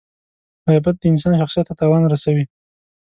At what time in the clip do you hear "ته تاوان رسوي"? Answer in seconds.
1.67-2.45